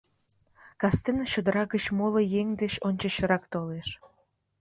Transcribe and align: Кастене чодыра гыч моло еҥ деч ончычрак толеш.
Кастене 0.81 1.25
чодыра 1.31 1.63
гыч 1.73 1.83
моло 1.97 2.21
еҥ 2.39 2.47
деч 2.61 2.73
ончычрак 2.87 3.43
толеш. 3.53 3.87